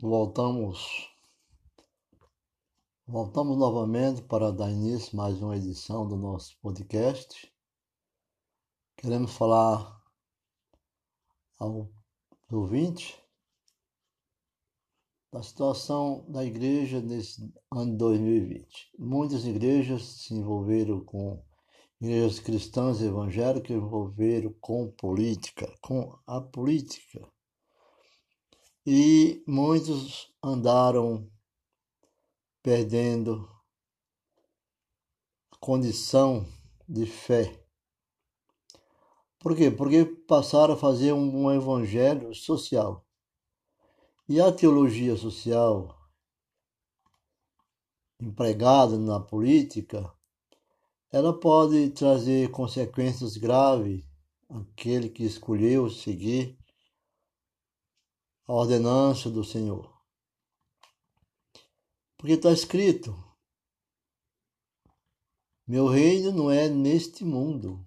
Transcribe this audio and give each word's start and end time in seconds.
voltamos 0.00 1.08
voltamos 3.04 3.58
novamente 3.58 4.22
para 4.22 4.52
dar 4.52 4.70
início 4.70 5.10
a 5.14 5.16
mais 5.24 5.42
uma 5.42 5.56
edição 5.56 6.06
do 6.06 6.16
nosso 6.16 6.56
podcast. 6.60 7.52
Queremos 8.96 9.32
falar 9.32 10.00
ao 11.58 11.90
ouvinte 12.48 13.20
da 15.32 15.42
situação 15.42 16.24
da 16.28 16.44
igreja 16.44 17.00
nesse 17.00 17.52
ano 17.72 17.96
2020. 17.96 18.92
Muitas 18.96 19.44
igrejas 19.44 20.02
se 20.02 20.34
envolveram 20.34 21.04
com 21.04 21.42
igrejas 22.00 22.38
cristãs 22.38 23.00
evangélicas 23.00 23.76
envolveram 23.76 24.54
com 24.60 24.92
política, 24.92 25.66
com 25.82 26.16
a 26.24 26.40
política 26.40 27.28
e 28.86 29.42
muitos 29.46 30.32
andaram 30.42 31.30
perdendo 32.62 33.48
condição 35.60 36.46
de 36.88 37.06
fé. 37.06 37.62
Por 39.38 39.56
quê? 39.56 39.70
Porque 39.70 40.04
passaram 40.04 40.74
a 40.74 40.76
fazer 40.76 41.12
um, 41.12 41.50
evangelho 41.50 42.34
social. 42.34 43.06
E 44.28 44.40
a 44.40 44.52
teologia 44.52 45.16
social 45.16 45.96
empregada 48.20 48.98
na 48.98 49.20
política, 49.20 50.12
ela 51.12 51.38
pode 51.38 51.90
trazer 51.90 52.50
consequências 52.50 53.36
graves 53.36 54.04
àquele 54.48 55.08
que 55.08 55.24
escolheu 55.24 55.88
seguir 55.88 56.58
a 58.48 58.52
ordenança 58.52 59.30
do 59.30 59.44
Senhor. 59.44 59.94
Porque 62.16 62.32
está 62.32 62.50
escrito: 62.50 63.14
Meu 65.66 65.86
reino 65.86 66.32
não 66.32 66.50
é 66.50 66.68
neste 66.68 67.24
mundo. 67.24 67.86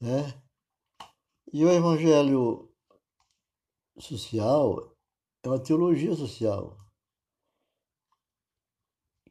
Né? 0.00 0.40
E 1.52 1.64
o 1.64 1.70
evangelho 1.70 2.72
social 3.98 4.96
é 5.42 5.48
uma 5.48 5.62
teologia 5.62 6.14
social 6.14 6.78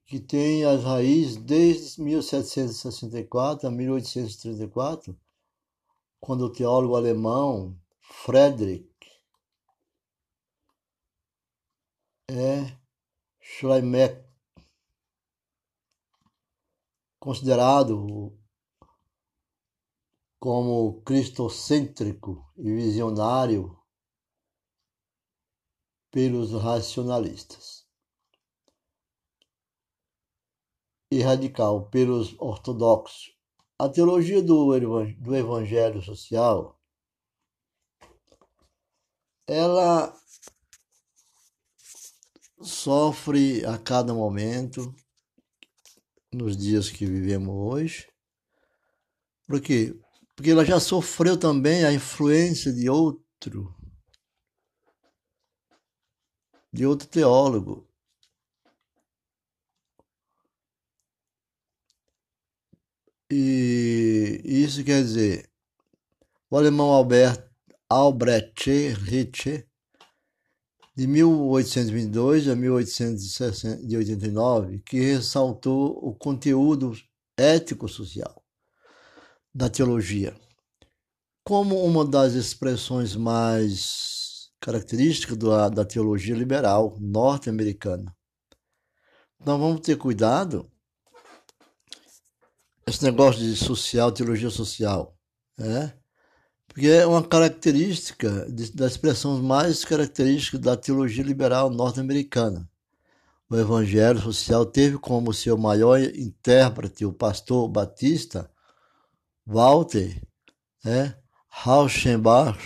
que 0.06 0.20
tem 0.20 0.66
as 0.66 0.84
raízes 0.84 1.38
desde 1.38 2.02
1764 2.02 3.68
a 3.68 3.72
1834, 3.72 5.16
quando 6.20 6.46
o 6.46 6.52
teólogo 6.52 6.96
alemão 6.96 7.80
Friedrich 8.12 8.90
é 12.28 12.78
Schleimeck, 13.40 14.28
considerado 17.20 18.38
como 20.40 21.02
cristocêntrico 21.04 22.52
e 22.58 22.72
visionário 22.72 23.80
pelos 26.12 26.52
racionalistas 26.52 27.88
e 31.12 31.22
radical 31.22 31.90
pelos 31.90 32.36
ortodoxos. 32.40 33.38
A 33.78 33.88
teologia 33.88 34.42
do 34.42 34.76
evangelho 34.76 36.02
social 36.02 36.79
ela 39.50 40.16
sofre 42.62 43.66
a 43.66 43.80
cada 43.80 44.14
momento 44.14 44.94
nos 46.32 46.56
dias 46.56 46.90
que 46.90 47.04
vivemos 47.04 47.50
hoje. 47.50 48.08
Por 49.48 49.60
quê? 49.60 50.00
Porque 50.36 50.52
ela 50.52 50.64
já 50.64 50.80
sofreu 50.80 51.38
também 51.38 51.84
a 51.84 51.92
influência 51.92 52.72
de 52.72 52.88
outro, 52.88 53.76
de 56.72 56.86
outro 56.86 57.08
teólogo. 57.08 57.90
E 63.32 64.42
isso 64.44 64.84
quer 64.84 65.02
dizer, 65.02 65.50
o 66.52 66.58
alemão 66.58 66.92
Albert 66.92 67.49
Albrecht 67.90 68.68
Ritchie, 68.68 69.66
de 70.96 71.08
1822 71.08 72.48
a 72.48 72.56
1889, 72.56 74.80
que 74.86 75.00
ressaltou 75.00 75.98
o 75.98 76.14
conteúdo 76.14 76.94
ético-social 77.36 78.44
da 79.52 79.68
teologia 79.70 80.40
como 81.44 81.84
uma 81.84 82.06
das 82.06 82.34
expressões 82.34 83.16
mais 83.16 84.52
características 84.62 85.36
da, 85.36 85.70
da 85.70 85.84
teologia 85.84 86.36
liberal 86.36 86.96
norte-americana. 87.00 88.16
Então 89.42 89.58
vamos 89.58 89.82
ter 89.82 89.98
cuidado 89.98 90.72
esse 92.86 93.04
negócio 93.04 93.42
de 93.42 93.56
social, 93.56 94.12
teologia 94.12 94.52
social, 94.52 95.18
né? 95.58 96.00
Porque 96.80 96.88
é 96.88 97.06
uma 97.06 97.22
característica 97.22 98.48
das 98.74 98.94
expressões 98.94 99.44
mais 99.44 99.84
características 99.84 100.62
da 100.62 100.78
teologia 100.78 101.26
liberal 101.26 101.70
norte-americana. 101.70 102.70
O 103.50 103.58
evangelho 103.58 104.22
social 104.22 104.66
teve 104.66 104.98
como 104.98 105.34
seu 105.34 105.58
maior 105.58 106.00
intérprete 106.00 107.04
o 107.04 107.12
pastor 107.12 107.68
batista 107.68 108.50
Walter 109.46 110.26
é, 110.86 111.14
Rauschenbach, 111.50 112.58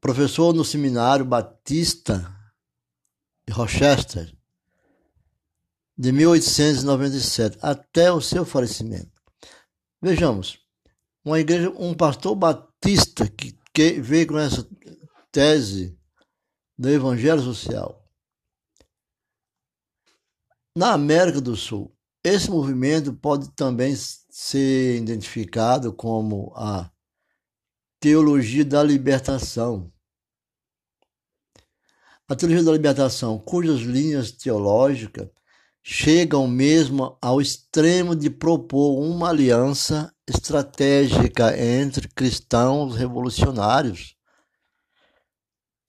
professor 0.00 0.54
no 0.54 0.64
seminário 0.64 1.26
batista 1.26 2.34
de 3.46 3.52
Rochester, 3.52 4.34
de 5.94 6.10
1897 6.10 7.58
até 7.60 8.10
o 8.10 8.18
seu 8.18 8.46
falecimento. 8.46 9.20
Vejamos, 10.00 10.58
uma 11.24 11.38
igreja, 11.38 11.70
um 11.70 11.94
pastor 11.94 12.34
batista 12.34 13.28
que, 13.28 13.58
que 13.72 14.00
veio 14.00 14.26
com 14.26 14.38
essa 14.38 14.66
tese 15.30 15.98
do 16.78 16.88
evangelho 16.88 17.42
social. 17.42 18.00
Na 20.76 20.92
América 20.92 21.40
do 21.40 21.56
Sul, 21.56 21.94
esse 22.24 22.50
movimento 22.50 23.12
pode 23.12 23.50
também 23.52 23.94
ser 23.96 24.96
identificado 24.96 25.92
como 25.92 26.52
a 26.54 26.90
teologia 27.98 28.64
da 28.64 28.82
libertação. 28.82 29.92
A 32.28 32.36
teologia 32.36 32.64
da 32.64 32.72
libertação, 32.72 33.38
cujas 33.38 33.80
linhas 33.80 34.30
teológicas 34.32 35.28
chegam 35.82 36.46
mesmo 36.46 37.16
ao 37.20 37.40
extremo 37.40 38.14
de 38.14 38.28
propor 38.30 39.00
uma 39.00 39.30
aliança 39.30 40.14
estratégica 40.26 41.58
entre 41.58 42.08
cristãos 42.08 42.96
revolucionários 42.96 44.14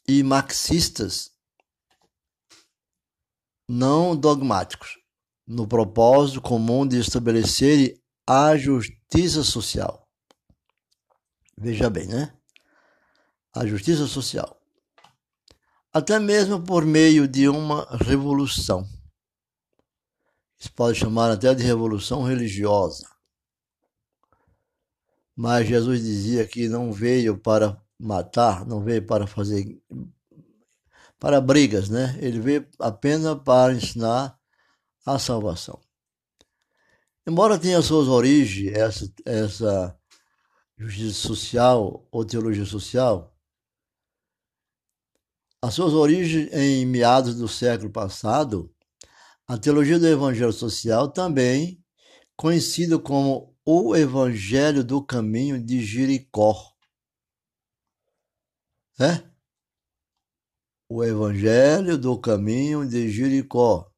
e 0.07 0.23
marxistas 0.23 1.31
não 3.67 4.15
dogmáticos, 4.15 4.97
no 5.47 5.67
propósito 5.67 6.41
comum 6.41 6.85
de 6.85 6.99
estabelecer 6.99 7.97
a 8.27 8.57
justiça 8.57 9.43
social. 9.43 10.07
Veja 11.57 11.89
bem, 11.89 12.07
né? 12.07 12.33
A 13.53 13.65
justiça 13.65 14.07
social. 14.07 14.59
Até 15.93 16.19
mesmo 16.19 16.61
por 16.61 16.85
meio 16.85 17.27
de 17.27 17.47
uma 17.47 17.85
revolução. 17.97 18.87
Se 20.61 20.69
pode 20.69 20.99
chamar 20.99 21.31
até 21.31 21.55
de 21.55 21.63
revolução 21.63 22.21
religiosa. 22.21 23.09
Mas 25.35 25.67
Jesus 25.67 26.03
dizia 26.03 26.47
que 26.47 26.69
não 26.69 26.93
veio 26.93 27.35
para 27.35 27.81
matar, 27.97 28.63
não 28.63 28.83
veio 28.83 29.03
para 29.03 29.25
fazer 29.25 29.81
para 31.19 31.41
brigas, 31.41 31.89
né? 31.89 32.15
Ele 32.21 32.39
veio 32.39 32.69
apenas 32.77 33.39
para 33.43 33.73
ensinar 33.73 34.39
a 35.03 35.17
salvação. 35.17 35.81
Embora 37.25 37.57
tenha 37.57 37.81
suas 37.81 38.07
origens 38.07 38.77
essa 38.77 39.11
essa 39.25 39.99
justiça 40.77 41.27
social 41.27 42.07
ou 42.11 42.23
teologia 42.23 42.65
social, 42.65 43.35
as 45.59 45.73
suas 45.73 45.93
origens 45.93 46.53
em 46.53 46.85
meados 46.85 47.33
do 47.33 47.47
século 47.47 47.89
passado, 47.89 48.71
a 49.47 49.57
teologia 49.57 49.99
do 49.99 50.07
evangelho 50.07 50.53
social 50.53 51.11
também 51.11 51.81
conhecida 52.35 52.97
como 52.97 53.55
o 53.65 53.95
Evangelho 53.95 54.83
do 54.83 55.03
Caminho 55.05 55.63
de 55.63 55.83
Jericó. 55.85 56.73
é? 58.99 59.29
O 60.89 61.03
Evangelho 61.03 61.97
do 61.97 62.19
Caminho 62.19 62.87
de 62.87 63.09
Jericó. 63.09 63.91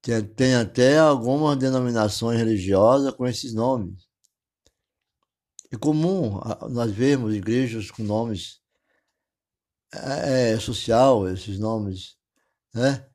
Tem, 0.00 0.24
tem 0.26 0.54
até 0.54 0.98
algumas 0.98 1.58
denominações 1.58 2.38
religiosas 2.38 3.12
com 3.14 3.26
esses 3.26 3.52
nomes. 3.52 4.06
É 5.72 5.76
comum 5.76 6.38
nós 6.70 6.92
vermos 6.92 7.34
igrejas 7.34 7.90
com 7.90 8.02
nomes 8.02 8.60
é, 9.92 10.52
é, 10.52 10.60
social, 10.60 11.28
esses 11.28 11.58
nomes, 11.58 12.16
né? 12.74 13.11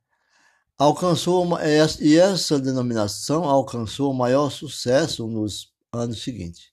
Alcançou 0.78 1.42
uma, 1.42 1.58
e 2.00 2.16
essa 2.16 2.60
denominação 2.60 3.44
alcançou 3.44 4.12
o 4.12 4.14
maior 4.14 4.48
sucesso 4.48 5.26
nos 5.26 5.74
anos 5.92 6.22
seguintes, 6.22 6.70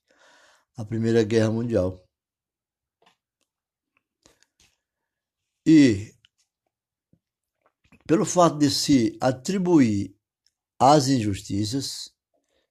a 0.78 0.86
Primeira 0.86 1.24
Guerra 1.24 1.50
Mundial. 1.50 2.06
E 5.66 6.14
pelo 8.06 8.26
fato 8.26 8.60
de 8.60 8.70
se 8.70 9.18
atribuir 9.20 10.16
às 10.80 11.08
injustiças 11.08 12.12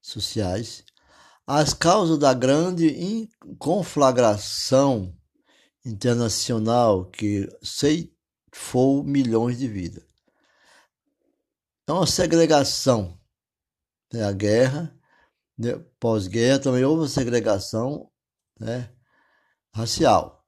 sociais, 0.01 0.85
as 1.45 1.75
causas 1.75 2.17
da 2.17 2.33
grande 2.33 3.29
conflagração 3.59 5.13
internacional 5.85 7.11
que 7.11 7.49
ceifou 7.61 9.03
milhões 9.03 9.59
de 9.59 9.67
vidas. 9.67 10.14
É 11.87 11.93
uma 11.93 12.07
segregação. 12.07 13.19
Né? 14.13 14.25
A 14.25 14.33
guerra, 14.33 14.99
né? 15.59 15.73
pós-guerra, 16.01 16.59
também 16.59 16.85
houve 16.85 17.09
segregação 17.09 18.11
né? 18.59 18.91
racial. 19.75 20.45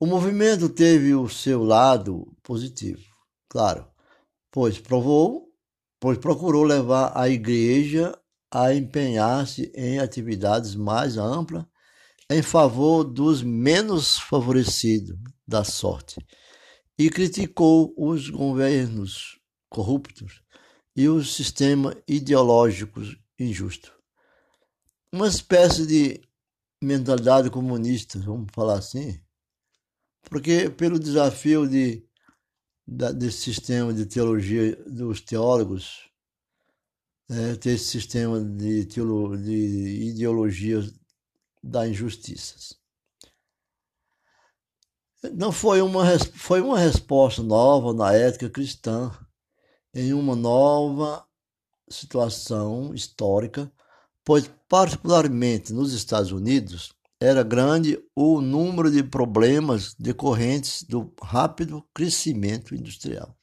O 0.00 0.06
movimento 0.06 0.68
teve 0.68 1.14
o 1.14 1.28
seu 1.28 1.62
lado 1.62 2.36
positivo, 2.42 3.04
claro, 3.48 3.86
pois 4.50 4.76
provou, 4.76 5.48
pois 6.00 6.18
procurou 6.18 6.64
levar 6.64 7.12
a 7.16 7.28
igreja 7.28 8.18
a 8.50 8.74
empenhar-se 8.74 9.70
em 9.74 10.00
atividades 10.00 10.74
mais 10.74 11.16
amplas 11.16 11.64
em 12.28 12.42
favor 12.42 13.04
dos 13.04 13.42
menos 13.42 14.18
favorecidos 14.18 15.16
da 15.46 15.62
sorte 15.62 16.16
e 16.98 17.08
criticou 17.08 17.94
os 17.96 18.28
governos 18.28 19.40
corruptos 19.72 20.42
e 20.94 21.08
o 21.08 21.24
sistema 21.24 21.96
ideológico 22.06 23.00
injusto. 23.38 23.92
Uma 25.10 25.26
espécie 25.26 25.86
de 25.86 26.20
mentalidade 26.82 27.50
comunista, 27.50 28.18
vamos 28.18 28.48
falar 28.52 28.78
assim, 28.78 29.20
porque 30.22 30.70
pelo 30.70 30.98
desafio 30.98 31.68
de, 31.68 32.04
desse 32.86 33.38
sistema 33.38 33.92
de 33.92 34.06
teologia 34.06 34.76
dos 34.86 35.20
teólogos, 35.20 36.10
é, 37.30 37.54
ter 37.56 37.70
esse 37.70 37.86
sistema 37.86 38.40
de, 38.40 38.84
teolo, 38.86 39.36
de 39.36 40.08
ideologia 40.10 40.82
da 41.62 41.88
injustiça. 41.88 42.76
Não 45.34 45.52
foi 45.52 45.80
uma, 45.80 46.04
foi 46.34 46.60
uma 46.60 46.78
resposta 46.78 47.42
nova 47.42 47.94
na 47.94 48.12
ética 48.12 48.50
cristã 48.50 49.10
em 49.94 50.12
uma 50.12 50.34
nova 50.34 51.26
situação 51.88 52.94
histórica, 52.94 53.70
pois, 54.24 54.50
particularmente 54.68 55.72
nos 55.72 55.92
Estados 55.92 56.32
Unidos, 56.32 56.94
era 57.20 57.42
grande 57.42 57.98
o 58.16 58.40
número 58.40 58.90
de 58.90 59.02
problemas 59.02 59.94
decorrentes 59.94 60.82
do 60.82 61.14
rápido 61.22 61.86
crescimento 61.94 62.74
industrial. 62.74 63.36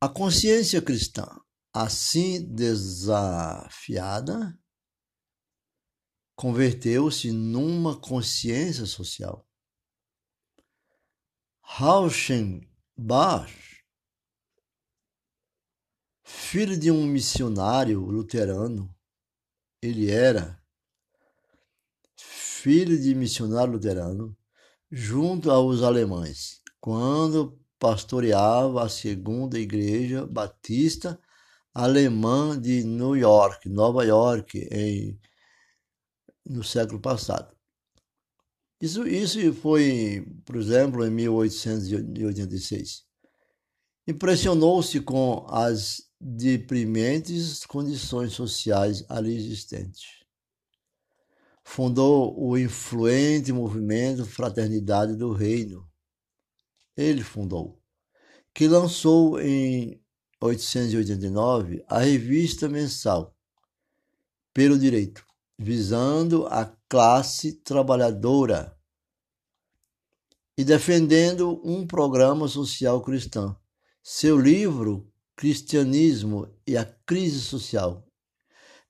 A 0.00 0.08
consciência 0.08 0.82
cristã, 0.82 1.26
assim 1.72 2.44
desafiada, 2.54 4.06
converteu-se 6.36 7.32
numa 7.32 7.98
consciência 7.98 8.84
social. 8.84 9.45
Rauschenbach, 11.68 13.52
filho 16.22 16.78
de 16.78 16.90
um 16.92 17.04
missionário 17.04 18.00
luterano, 18.00 18.94
ele 19.82 20.10
era 20.10 20.62
filho 22.16 22.98
de 22.98 23.14
missionário 23.14 23.72
luterano 23.74 24.34
junto 24.90 25.50
aos 25.50 25.82
alemães, 25.82 26.62
quando 26.80 27.60
pastoreava 27.78 28.84
a 28.84 28.88
segunda 28.88 29.58
igreja 29.58 30.24
batista 30.24 31.20
alemã 31.74 32.58
de 32.58 32.84
New 32.84 33.16
York, 33.16 33.68
Nova 33.68 34.04
York, 34.04 34.66
em, 34.70 35.20
no 36.46 36.62
século 36.62 37.00
passado. 37.00 37.55
Isso, 38.80 39.06
isso 39.06 39.54
foi, 39.54 40.26
por 40.44 40.56
exemplo, 40.56 41.04
em 41.06 41.10
1886. 41.10 43.04
Impressionou-se 44.06 45.00
com 45.00 45.46
as 45.48 46.06
deprimentes 46.20 47.64
condições 47.64 48.32
sociais 48.32 49.04
ali 49.08 49.34
existentes. 49.34 50.24
Fundou 51.64 52.38
o 52.38 52.56
influente 52.56 53.52
movimento 53.52 54.24
Fraternidade 54.24 55.16
do 55.16 55.32
Reino. 55.32 55.88
Ele 56.96 57.22
fundou, 57.22 57.80
que 58.54 58.68
lançou 58.68 59.40
em 59.40 60.00
889 60.40 61.84
a 61.88 62.00
revista 62.00 62.68
mensal 62.68 63.34
Pelo 64.54 64.78
Direito, 64.78 65.26
visando 65.58 66.46
a 66.46 66.75
classe 66.88 67.52
trabalhadora 67.62 68.76
e 70.56 70.64
defendendo 70.64 71.60
um 71.64 71.86
programa 71.86 72.48
social 72.48 73.00
cristão. 73.02 73.56
Seu 74.02 74.38
livro 74.38 75.12
Cristianismo 75.36 76.48
e 76.66 76.76
a 76.76 76.84
Crise 76.84 77.40
Social. 77.40 78.06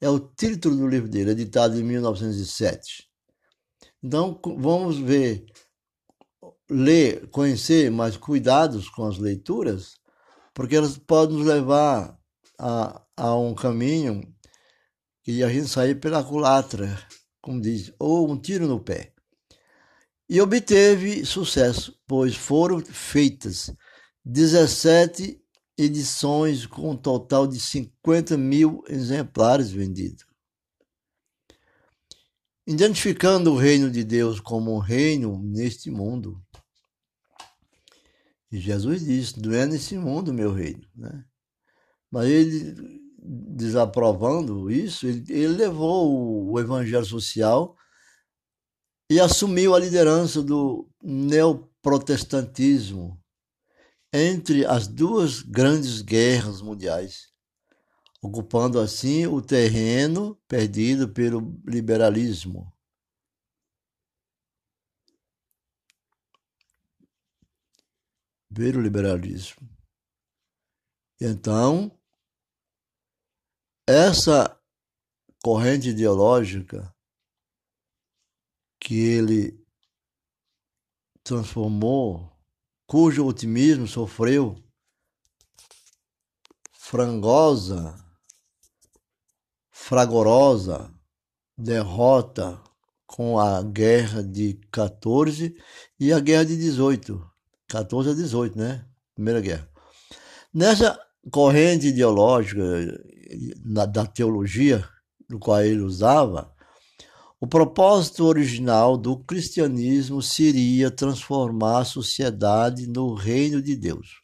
É 0.01 0.09
o 0.09 0.21
título 0.21 0.77
do 0.77 0.87
livro 0.87 1.09
dele, 1.09 1.31
editado 1.31 1.79
em 1.79 1.83
1907. 1.83 3.09
Então, 4.03 4.41
vamos 4.59 4.99
ver, 4.99 5.47
ler, 6.71 7.29
conhecer, 7.31 7.91
mas 7.91 8.17
cuidados 8.17 8.89
com 8.89 9.05
as 9.07 9.19
leituras, 9.19 9.95
porque 10.55 10.77
elas 10.77 10.97
podem 10.97 11.37
nos 11.37 11.47
levar 11.47 12.17
a, 12.59 13.03
a 13.17 13.35
um 13.35 13.55
caminho 13.55 14.21
que 15.25 15.43
a 15.43 15.49
gente 15.49 15.67
sair 15.67 15.99
pela 15.99 16.23
culatra, 16.23 16.97
como 17.47 17.61
diz, 17.61 17.93
ou 17.97 18.29
um 18.29 18.37
tiro 18.37 18.67
no 18.67 18.81
pé. 18.81 19.13
E 20.29 20.41
obteve 20.41 21.25
sucesso, 21.25 21.97
pois 22.05 22.35
foram 22.35 22.85
feitas 22.85 23.73
17 24.25 25.41
edições 25.79 26.67
com 26.67 26.91
um 26.91 26.97
total 26.97 27.47
de 27.47 27.61
50 27.61 28.37
mil 28.37 28.83
exemplares 28.89 29.71
vendidos. 29.71 30.27
Identificando 32.67 33.53
o 33.53 33.57
reino 33.57 33.93
de 33.93 34.03
Deus 34.03 34.41
como 34.41 34.75
um 34.75 34.81
reino 34.81 35.41
neste 35.41 35.89
mundo. 35.89 36.43
E 38.51 38.59
Jesus 38.59 39.05
disse: 39.05 39.41
Não 39.41 39.55
é 39.55 39.67
nesse 39.67 39.97
mundo 39.97 40.35
meu 40.35 40.53
reino. 40.53 40.85
Né? 40.97 41.25
Mas 42.11 42.27
ele, 42.27 43.06
desaprovando 43.27 44.71
isso, 44.71 45.07
ele, 45.07 45.25
ele 45.33 45.49
levou 45.49 46.11
o, 46.11 46.53
o 46.53 46.61
evangelho 46.61 47.05
social 47.05 47.77
e 49.11 49.21
assumiu 49.21 49.75
a 49.75 49.79
liderança 49.79 50.43
do 50.43 50.89
neoprotestantismo 51.03 53.21
entre 54.13 54.65
as 54.65 54.87
duas 54.87 55.43
grandes 55.43 56.01
guerras 56.01 56.63
mundiais, 56.63 57.33
ocupando 58.23 58.81
assim 58.81 59.27
o 59.27 59.43
terreno 59.43 60.37
perdido 60.49 61.09
pelo 61.09 61.61
liberalismo. 61.67 62.73
Pelo 68.55 68.81
liberalismo. 68.81 69.69
Então, 71.21 71.91
essa 73.87 74.59
corrente 75.43 75.91
ideológica 75.91 76.93
que 78.81 78.99
ele 78.99 79.65
transformou 81.23 82.33
cujo 82.87 83.27
otimismo 83.27 83.87
sofreu 83.87 84.57
frangosa, 86.73 87.97
fragorosa 89.71 90.93
derrota 91.57 92.61
com 93.07 93.39
a 93.39 93.63
guerra 93.63 94.23
de 94.23 94.55
14 94.71 95.57
e 95.99 96.13
a 96.13 96.21
guerra 96.21 96.45
de 96.45 96.57
18. 96.57 97.31
14 97.69 98.11
a 98.11 98.15
18, 98.15 98.59
né? 98.59 98.87
Primeira 99.15 99.41
guerra. 99.41 99.69
Nessa 100.53 101.06
corrente 101.31 101.89
ideológica 101.89 102.63
da 103.65 104.07
teologia, 104.07 104.87
do 105.29 105.39
qual 105.39 105.63
ele 105.63 105.81
usava, 105.81 106.55
o 107.39 107.47
propósito 107.47 108.25
original 108.25 108.97
do 108.97 109.19
cristianismo 109.19 110.23
seria 110.23 110.91
transformar 110.91 111.81
a 111.81 111.85
sociedade 111.85 112.87
no 112.87 113.15
reino 113.15 113.61
de 113.61 113.77
Deus. 113.77 114.23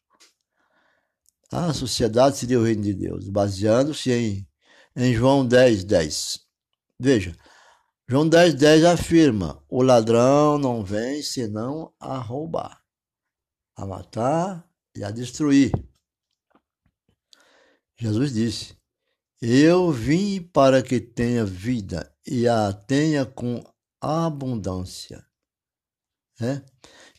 A 1.53 1.75
sociedade 1.75 2.39
seria 2.39 2.59
o 2.59 2.65
reino 2.65 2.83
de 2.83 2.95
Deus, 2.95 3.29
baseando-se 3.29 4.11
em, 4.11 4.49
em 4.97 5.13
João 5.13 5.47
10, 5.47 5.85
10. 5.85 6.41
Veja, 6.99 7.37
João 8.09 8.27
10, 8.27 8.55
10 8.55 8.85
afirma: 8.85 9.63
o 9.69 9.83
ladrão 9.83 10.57
não 10.57 10.83
vem 10.83 11.23
senão 11.23 11.93
a 12.01 12.17
roubar, 12.17 12.81
a 13.77 13.85
matar 13.85 14.67
e 14.97 15.05
a 15.05 15.11
destruir. 15.11 15.71
Jesus 18.03 18.35
disse: 18.35 18.77
Eu 19.41 19.93
vim 19.93 20.43
para 20.43 20.83
que 20.83 20.99
tenha 20.99 21.45
vida 21.45 22.13
e 22.27 22.49
a 22.49 22.73
tenha 22.73 23.25
com 23.25 23.65
abundância. 24.01 25.25
É? 26.41 26.61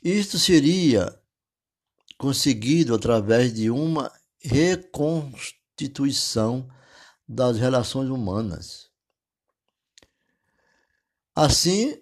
Isto 0.03 0.37
seria 0.37 1.17
conseguido 2.17 2.93
através 2.93 3.53
de 3.53 3.69
uma 3.69 4.11
reconstituição 4.41 6.69
das 7.25 7.57
relações 7.57 8.09
humanas. 8.09 8.91
Assim, 11.33 11.97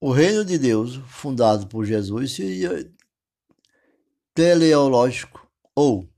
o 0.00 0.10
reino 0.10 0.46
de 0.46 0.58
Deus, 0.58 0.96
fundado 1.08 1.66
por 1.66 1.84
Jesus, 1.84 2.32
seria 2.32 2.90
teleológico, 4.32 5.46
ou 5.74 6.08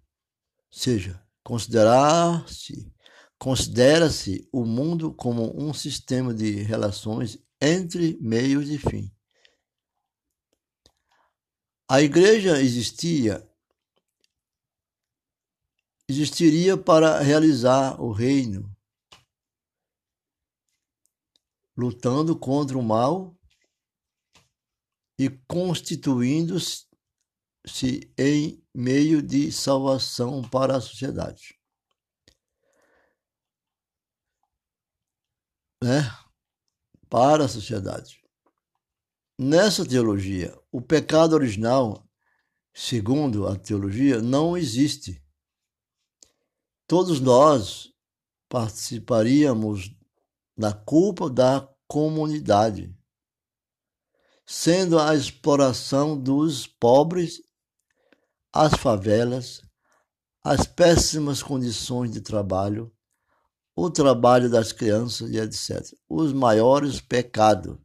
seja, 0.79 1.23
considerar-se 1.43 2.93
considera-se 3.39 4.49
o 4.53 4.65
mundo 4.65 5.13
como 5.15 5.55
um 5.61 5.73
sistema 5.73 6.33
de 6.33 6.63
relações 6.63 7.39
entre 7.61 8.19
meios 8.21 8.69
e 8.69 8.79
fim. 8.79 9.13
A 11.89 12.01
igreja 12.01 12.61
existia 12.61 13.49
existiria 16.09 16.77
para 16.77 17.21
realizar 17.21 18.01
o 18.01 18.13
reino, 18.13 18.75
lutando 21.77 22.39
contra 22.39 22.79
o 22.79 22.83
mal 22.83 23.37
e 25.19 25.29
constituindo-se 25.49 26.86
em 28.17 28.63
meio 28.75 29.21
de 29.21 29.51
salvação 29.51 30.43
para 30.43 30.77
a 30.77 30.81
sociedade. 30.81 31.59
Né? 35.83 36.03
Para 37.09 37.45
a 37.45 37.49
sociedade. 37.49 38.23
Nessa 39.39 39.87
teologia, 39.87 40.59
o 40.73 40.81
pecado 40.81 41.35
original, 41.35 42.09
segundo 42.73 43.47
a 43.47 43.57
teologia, 43.57 44.23
não 44.23 44.57
existe. 44.57 45.23
Todos 46.87 47.21
nós 47.21 47.93
participaríamos 48.49 49.95
da 50.57 50.73
culpa 50.73 51.29
da 51.29 51.69
comunidade, 51.87 52.97
sendo 54.47 54.99
a 54.99 55.15
exploração 55.15 56.19
dos 56.19 56.67
pobres 56.67 57.46
as 58.57 58.75
favelas, 58.75 59.63
as 60.43 60.67
péssimas 60.67 61.43
condições 61.43 62.11
de 62.11 62.21
trabalho, 62.23 62.91
o 63.75 63.91
trabalho 63.91 64.49
das 64.49 64.73
crianças 64.73 65.31
e 65.31 65.39
etc. 65.39 65.83
Os 66.09 66.33
maiores 66.33 67.01
pecados. 67.01 67.77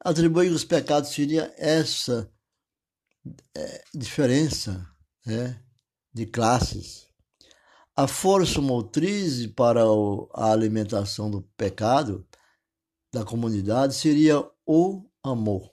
Atribuir 0.00 0.50
os 0.50 0.64
pecados 0.64 1.10
seria 1.10 1.54
essa 1.56 2.28
é, 3.56 3.84
diferença 3.94 4.84
é, 5.26 5.56
de 6.12 6.26
classes. 6.26 7.08
A 7.96 8.08
força 8.08 8.60
motriz 8.60 9.46
para 9.46 9.82
a 10.34 10.50
alimentação 10.50 11.30
do 11.30 11.42
pecado 11.56 12.26
da 13.12 13.24
comunidade 13.24 13.94
seria 13.94 14.44
o 14.66 15.08
amor 15.22 15.72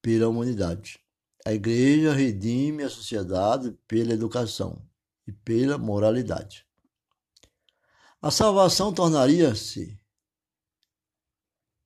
pela 0.00 0.28
humanidade. 0.28 1.03
A 1.46 1.52
igreja 1.52 2.14
redime 2.14 2.84
a 2.84 2.88
sociedade 2.88 3.72
pela 3.86 4.14
educação 4.14 4.82
e 5.26 5.32
pela 5.32 5.76
moralidade. 5.76 6.66
A 8.22 8.30
salvação 8.30 8.94
tornaria-se, 8.94 10.00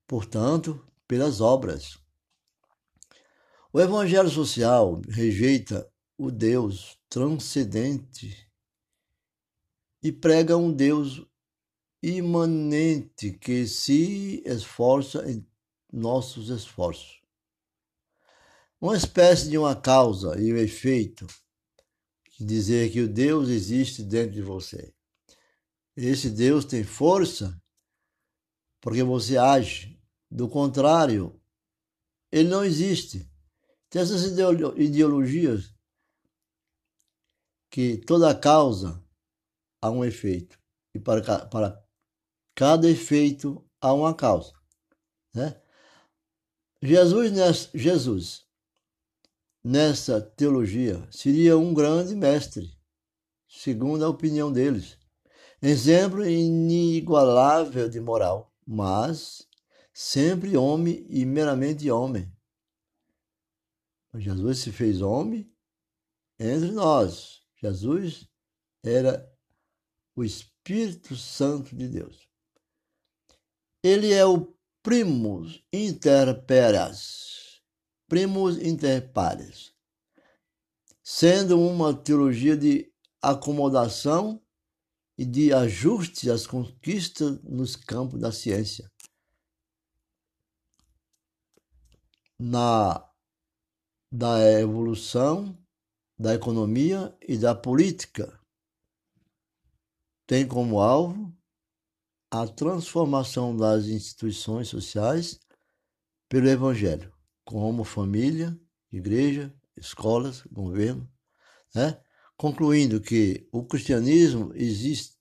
portanto, 0.07 0.87
pelas 1.09 1.41
obras. 1.41 1.99
O 3.73 3.81
evangelho 3.81 4.31
social 4.31 5.03
rejeita 5.09 5.93
o 6.17 6.31
Deus 6.31 6.97
transcendente 7.09 8.49
e 10.01 10.13
prega 10.13 10.57
um 10.57 10.73
Deus 10.73 11.27
imanente 12.01 13.33
que 13.33 13.67
se 13.67 14.41
esforça 14.47 15.29
em 15.29 15.45
nossos 15.93 16.49
esforços 16.49 17.18
uma 18.81 18.97
espécie 18.97 19.49
de 19.49 19.59
uma 19.59 19.75
causa 19.75 20.41
e 20.41 20.53
um 20.53 20.57
efeito, 20.57 21.27
dizer 22.39 22.93
que 22.93 23.01
o 23.01 23.09
Deus 23.09 23.49
existe 23.49 24.03
dentro 24.03 24.33
de 24.33 24.43
você. 24.43 24.95
Esse 25.97 26.31
Deus 26.31 26.65
tem 26.65 26.85
força 26.85 27.61
porque 28.81 29.03
você 29.03 29.37
age. 29.37 29.99
Do 30.31 30.49
contrário, 30.49 31.41
ele 32.31 32.49
não 32.49 32.63
existe. 32.63 33.29
Tem 33.91 34.03
essas 34.03 34.25
ideologias 34.77 35.75
que 37.71 37.97
toda 37.97 38.39
causa 38.39 39.03
há 39.81 39.91
um 39.91 40.05
efeito 40.05 40.61
e 40.95 41.01
para, 41.01 41.47
para 41.47 41.85
cada 42.55 42.89
efeito 42.89 43.65
há 43.81 43.93
uma 43.93 44.15
causa. 44.15 44.53
Né? 45.35 45.61
Jesus, 46.83 47.33
Jesus 47.75 48.48
nessa 49.69 50.19
teologia 50.19 51.07
seria 51.11 51.59
um 51.59 51.75
grande 51.75 52.17
mestre, 52.17 52.75
segundo 53.47 54.03
a 54.03 54.09
opinião 54.09 54.51
deles. 54.51 54.97
Exemplo 55.61 56.27
inigualável 56.27 57.87
de 57.87 58.01
moral, 58.01 58.51
mas 58.67 59.47
sempre 59.93 60.57
homem 60.57 61.05
e 61.11 61.23
meramente 61.27 61.91
homem. 61.91 62.33
Jesus 64.15 64.61
se 64.61 64.73
fez 64.73 65.03
homem 65.03 65.53
entre 66.39 66.71
nós. 66.71 67.43
Jesus 67.61 68.27
era 68.83 69.31
o 70.17 70.25
Espírito 70.25 71.15
Santo 71.15 71.77
de 71.77 71.89
Deus. 71.89 72.27
Ele 73.83 74.15
é 74.15 74.25
o 74.25 74.57
primus 74.83 75.63
inter 75.71 76.43
pares 76.47 77.48
primus 78.09 78.57
inter 78.57 79.13
pares, 79.13 79.75
sendo 81.05 81.61
uma 81.61 81.95
teologia 81.95 82.57
de 82.57 82.91
acomodação 83.21 84.43
e 85.17 85.27
de 85.27 85.53
ajuste 85.53 86.31
às 86.31 86.47
conquistas 86.47 87.41
nos 87.43 87.77
campos 87.77 88.19
da 88.19 88.33
ciência. 88.33 88.91
Na 92.39 93.05
da 94.11 94.41
evolução 94.59 95.59
da 96.19 96.35
economia 96.35 97.15
e 97.21 97.37
da 97.37 97.55
política. 97.55 98.41
Tem 100.27 100.49
como 100.49 100.81
alvo 100.81 101.37
a 102.31 102.47
transformação 102.47 103.55
das 103.55 103.85
instituições 103.85 104.69
sociais 104.69 105.39
pelo 106.29 106.49
Evangelho 106.49 107.18
como 107.49 107.83
família, 107.83 108.55
igreja, 108.93 109.51
escolas, 109.75 110.43
governo, 110.53 111.11
né? 111.75 111.99
concluindo 112.37 113.01
que 113.01 113.49
o 113.51 113.65
cristianismo 113.65 114.53
existe 114.55 115.17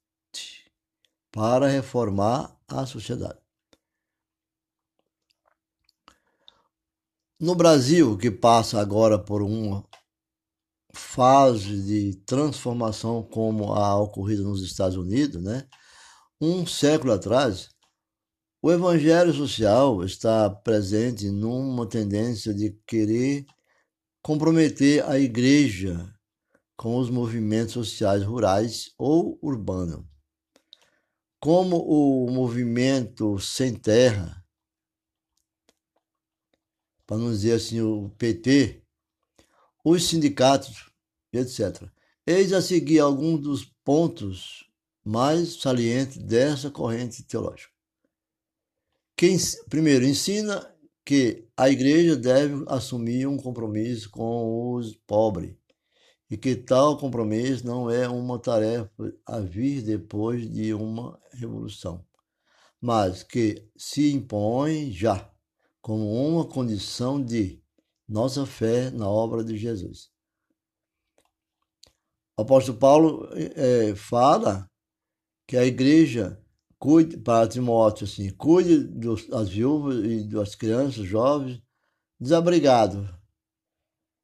para 1.32 1.70
reformar 1.70 2.54
a 2.68 2.86
sociedade. 2.86 3.40
No 7.40 7.56
Brasil, 7.56 8.18
que 8.18 8.30
passa 8.30 8.82
agora 8.82 9.18
por 9.18 9.42
uma 9.42 9.88
fase 10.94 11.82
de 11.82 12.14
transformação 12.26 13.24
como 13.24 13.72
a 13.72 13.98
ocorrida 14.02 14.44
nos 14.44 14.62
Estados 14.62 14.98
Unidos, 14.98 15.42
né? 15.42 15.66
Um 16.42 16.68
século 16.68 17.14
atrás, 17.14 17.70
O 18.60 18.72
evangelho 18.72 19.32
social 19.34 20.04
está 20.04 20.50
presente 20.50 21.30
numa 21.30 21.88
tendência 21.88 22.52
de 22.52 22.72
querer 22.88 23.46
comprometer 24.20 25.06
a 25.06 25.20
igreja 25.20 26.12
com 26.76 26.98
os 26.98 27.08
movimentos 27.08 27.74
sociais 27.74 28.24
rurais 28.24 28.92
ou 28.98 29.38
urbanos. 29.44 30.04
Como 31.40 31.78
o 31.78 32.32
movimento 32.32 33.38
sem 33.38 33.76
terra, 33.76 34.44
para 37.06 37.18
não 37.18 37.30
dizer 37.30 37.54
assim 37.54 37.80
o 37.80 38.10
PT, 38.18 38.84
os 39.86 40.04
sindicatos, 40.04 40.92
etc. 41.32 41.88
Eis 42.26 42.52
a 42.52 42.62
seguir 42.62 43.00
alguns 43.00 43.40
dos 43.40 43.66
pontos 43.86 44.68
mais 45.06 45.62
salientes 45.62 46.18
dessa 46.18 46.72
corrente 46.72 47.22
teológica. 47.24 47.77
Primeiro, 49.68 50.06
ensina 50.06 50.72
que 51.04 51.48
a 51.58 51.70
igreja 51.70 52.16
deve 52.16 52.64
assumir 52.68 53.28
um 53.28 53.36
compromisso 53.36 54.12
com 54.12 54.76
os 54.76 54.96
pobres 55.08 55.56
e 56.30 56.38
que 56.38 56.56
tal 56.56 57.00
compromisso 57.00 57.66
não 57.66 57.90
é 57.90 58.08
uma 58.08 58.38
tarefa 58.38 58.92
a 59.26 59.40
vir 59.40 59.82
depois 59.82 60.48
de 60.48 60.72
uma 60.72 61.20
revolução, 61.32 62.06
mas 62.80 63.24
que 63.24 63.68
se 63.76 64.14
impõe 64.14 64.92
já 64.92 65.34
como 65.82 66.14
uma 66.14 66.46
condição 66.46 67.20
de 67.20 67.60
nossa 68.08 68.46
fé 68.46 68.92
na 68.92 69.10
obra 69.10 69.44
de 69.44 69.58
Jesus. 69.58 70.12
O 72.38 72.44
apóstolo 72.44 72.78
Paulo 72.78 73.30
é, 73.34 73.96
fala 73.96 74.70
que 75.48 75.58
a 75.58 75.66
igreja 75.66 76.40
cuide 76.80 77.18
para 77.18 77.48
Timóteo 77.48 78.06
assim, 78.06 78.30
cuide 78.32 78.80
dos, 78.80 79.28
das 79.28 79.50
viúvas 79.50 80.04
e 80.04 80.24
das 80.24 80.56
crianças, 80.56 81.06
jovens, 81.06 81.62
desabrigados, 82.20 83.10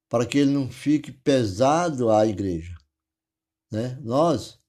para 0.10 0.26
que 0.26 0.38
ele 0.38 0.52
não 0.52 0.70
fique 0.70 1.12
pesado 1.12 2.12
à 2.12 2.26
igreja. 2.26 2.76
Né? 3.72 4.00
Nós 4.02 4.60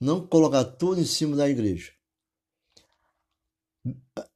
não 0.00 0.26
colocar 0.26 0.64
tudo 0.64 1.00
em 1.00 1.06
cima 1.06 1.36
da 1.36 1.48
igreja. 1.48 1.92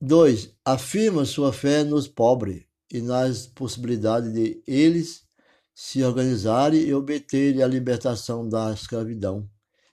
Dois, 0.01 0.55
afirma 0.65 1.25
sua 1.25 1.53
fé 1.53 1.85
nos 1.85 2.07
pobres 2.07 2.67
e 2.93 3.01
nas 3.01 3.47
possibilidades 3.47 4.33
de 4.33 4.63
eles 4.67 5.27
se 5.75 6.03
organizarem 6.03 6.81
e 6.81 6.93
obterem 6.93 7.63
a 7.63 7.67
libertação 7.67 8.49
da 8.49 8.73
escravidão 8.73 9.49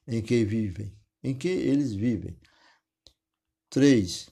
em 0.07 0.21
que 0.21 0.43
vivem, 0.43 0.91
em 1.25 1.33
que 1.33 1.47
eles 1.47 1.93
vivem. 1.93 2.37
3. 3.71 4.29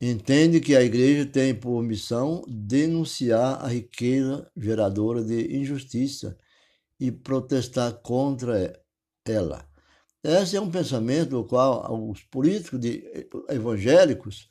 Entende 0.00 0.60
que 0.60 0.74
a 0.74 0.82
igreja 0.82 1.26
tem 1.26 1.54
por 1.54 1.82
missão 1.82 2.42
denunciar 2.48 3.62
a 3.62 3.68
riqueza 3.68 4.50
geradora 4.56 5.22
de 5.22 5.54
injustiça 5.54 6.38
e 6.98 7.12
protestar 7.12 7.92
contra 8.00 8.82
ela. 9.26 9.68
Esse 10.24 10.56
é 10.56 10.60
um 10.60 10.70
pensamento 10.70 11.30
do 11.30 11.44
qual 11.44 12.10
os 12.10 12.22
políticos 12.24 12.80
de, 12.80 13.28
evangélicos, 13.50 14.48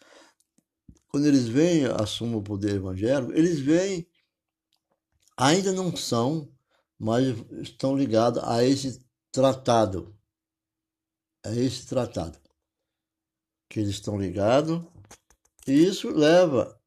quando 1.07 1.25
eles 1.25 1.47
vêm, 1.47 1.85
assumem 1.85 2.35
o 2.35 2.43
poder 2.43 2.75
evangélico, 2.75 3.33
eles 3.33 3.59
vêm, 3.59 4.07
ainda 5.35 5.71
não 5.71 5.95
são, 5.95 6.51
mas 6.97 7.35
estão 7.61 7.97
ligados 7.97 8.41
a 8.43 8.63
esse 8.63 9.03
tratado, 9.31 10.15
a 11.49 11.55
esse 11.55 11.87
tratado, 11.87 12.39
que 13.69 13.79
eles 13.79 13.91
estão 13.91 14.19
ligados 14.19 14.81
e 15.67 15.71
isso 15.71 16.09
leva, 16.09 16.79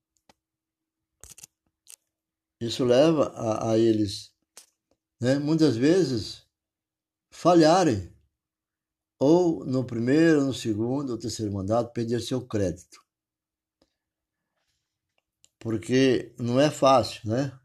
isso 2.60 2.84
leva 2.84 3.28
a, 3.28 3.72
a 3.72 3.78
eles, 3.78 4.32
né, 5.20 5.38
muitas 5.38 5.76
vezes, 5.76 6.46
falharem, 7.30 8.12
ou 9.18 9.64
no 9.64 9.84
primeiro, 9.84 10.44
no 10.44 10.52
segundo, 10.52 11.10
ou 11.10 11.18
terceiro 11.18 11.52
mandato, 11.52 11.92
perder 11.92 12.20
seu 12.20 12.44
crédito. 12.44 13.00
Porque 15.60 16.34
não 16.40 16.58
é 16.60 16.68
fácil, 16.68 17.30
né? 17.30 17.56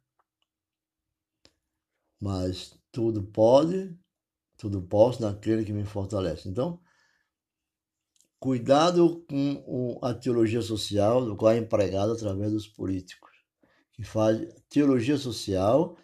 Mas 2.21 2.79
tudo 2.91 3.23
pode, 3.23 3.97
tudo 4.55 4.83
posso 4.83 5.23
naquele 5.23 5.65
que 5.65 5.73
me 5.73 5.83
fortalece. 5.83 6.47
Então, 6.47 6.79
Cuidado 8.39 9.26
com 9.28 9.97
a 10.02 10.13
teologia 10.13 10.62
social, 10.62 11.26
do 11.26 11.36
qual 11.36 11.54
é 11.54 11.58
empregada 11.58 12.13
através 12.13 12.52
dos 12.52 12.67
políticos, 12.67 13.32
que 13.93 14.04
faz 14.04 14.47
teologia 14.69 15.17
social, 15.17 15.97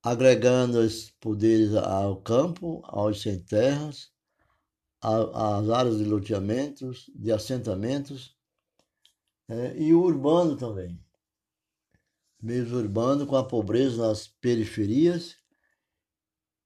agregando 0.00 0.78
os 0.78 1.10
poderes 1.20 1.74
ao 1.74 2.20
campo, 2.22 2.82
aos 2.84 3.20
sem 3.20 3.40
terras, 3.40 4.12
às 5.00 5.68
áreas 5.70 5.98
de 5.98 6.04
loteamentos, 6.04 7.10
de 7.14 7.32
assentamentos, 7.32 8.36
é, 9.48 9.76
e 9.76 9.92
o 9.92 10.02
urbano 10.02 10.56
também. 10.56 10.98
Mesmo 12.40 12.78
urbano, 12.78 13.26
com 13.26 13.36
a 13.36 13.44
pobreza 13.44 14.06
nas 14.06 14.28
periferias 14.28 15.36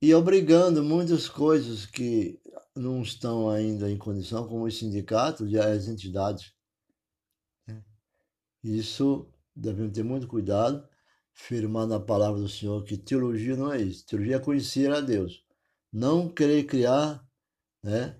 e 0.00 0.14
obrigando 0.14 0.84
muitas 0.84 1.28
coisas 1.28 1.84
que 1.84 2.40
não 2.78 3.02
estão 3.02 3.50
ainda 3.50 3.90
em 3.90 3.98
condição, 3.98 4.46
como 4.46 4.64
os 4.64 4.78
sindicatos 4.78 5.50
e 5.50 5.58
as 5.58 5.88
entidades. 5.88 6.52
Né? 7.66 7.82
Isso 8.62 9.30
devemos 9.54 9.92
ter 9.92 10.02
muito 10.02 10.26
cuidado, 10.26 10.88
firmar 11.32 11.86
na 11.86 12.00
palavra 12.00 12.40
do 12.40 12.48
Senhor 12.48 12.84
que 12.84 12.96
teologia 12.96 13.56
não 13.56 13.72
é 13.72 13.80
isso. 13.80 14.06
Teologia 14.06 14.36
é 14.36 14.40
conhecer 14.40 14.92
a 14.92 15.00
Deus, 15.00 15.44
não 15.92 16.28
querer 16.28 16.64
criar 16.64 17.26
né, 17.82 18.18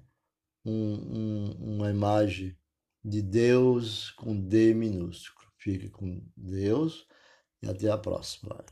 um, 0.65 0.73
um, 0.73 1.75
uma 1.75 1.91
imagem 1.91 2.57
de 3.05 3.23
Deus 3.23 4.11
com 4.13 4.39
D 4.39 4.75
minúsculo. 4.75 5.49
Fique 5.59 5.89
com 5.89 6.23
Deus 6.37 7.07
e 7.63 7.69
até 7.69 7.91
a 7.91 7.99
próxima. 7.99 8.65